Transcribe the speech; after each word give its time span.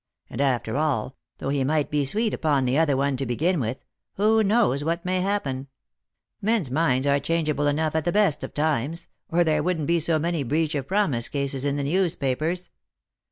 And 0.31 0.41
after 0.41 0.77
all— 0.77 1.15
though 1.37 1.49
he 1.49 1.63
might 1.63 1.91
be 1.91 2.05
sweet 2.05 2.33
upon 2.33 2.65
the 2.65 2.75
other 2.75 2.97
one 2.97 3.17
to 3.17 3.25
begin 3.27 3.59
with— 3.59 3.85
who 4.17 4.41
knows 4.43 4.83
what 4.83 5.05
may 5.05 5.21
happen? 5.21 5.67
Men's 6.41 6.71
minds 6.71 7.05
are 7.05 7.19
changeable 7.19 7.67
enough 7.67 7.93
at 7.93 8.05
the 8.05 8.11
best 8.11 8.43
of 8.43 8.51
times, 8.55 9.07
or 9.29 9.43
there 9.43 9.61
wouldn't 9.61 9.85
be 9.85 9.99
so 9.99 10.17
many 10.17 10.41
breach 10.41 10.73
of 10.73 10.87
promise 10.87 11.29
cases 11.29 11.65
in 11.65 11.75
the 11.77 11.83
news 11.83 12.15
papers." 12.15 12.71